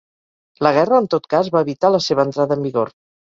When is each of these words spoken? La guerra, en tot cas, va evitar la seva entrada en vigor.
La 0.67 0.71
guerra, 0.77 1.01
en 1.05 1.09
tot 1.15 1.27
cas, 1.33 1.51
va 1.57 1.61
evitar 1.67 1.93
la 1.97 2.01
seva 2.07 2.27
entrada 2.29 2.59
en 2.61 2.67
vigor. 2.71 2.93